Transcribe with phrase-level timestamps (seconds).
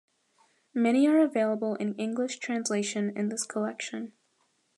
[0.73, 4.13] Many are available in English translation in this collection.